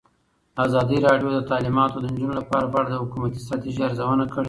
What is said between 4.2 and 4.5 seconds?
کړې.